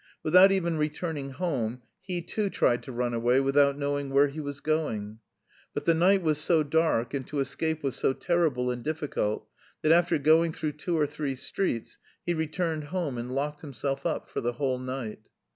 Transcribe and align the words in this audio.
Without 0.23 0.51
even 0.51 0.79
returning 0.79 1.29
home 1.29 1.83
he 1.99 2.23
too 2.23 2.49
tried 2.49 2.81
to 2.81 2.91
run 2.91 3.13
away 3.13 3.39
without 3.39 3.77
knowing 3.77 4.09
where 4.09 4.29
he 4.29 4.39
was 4.39 4.59
going. 4.59 5.19
But 5.75 5.85
the 5.85 5.93
night 5.93 6.23
was 6.23 6.39
so 6.39 6.63
dark 6.63 7.13
and 7.13 7.27
to 7.27 7.39
escape 7.39 7.83
was 7.83 7.95
so 7.97 8.11
terrible 8.13 8.71
and 8.71 8.83
difficult, 8.83 9.47
that 9.83 9.91
after 9.91 10.17
going 10.17 10.53
through 10.53 10.71
two 10.71 10.97
or 10.97 11.05
three 11.05 11.35
streets, 11.35 11.99
he 12.25 12.33
returned 12.33 12.85
home 12.85 13.15
and 13.19 13.35
locked 13.35 13.61
himself 13.61 14.03
up 14.03 14.27
for 14.27 14.41
the 14.41 14.53
whole 14.53 14.79
night. 14.79 15.29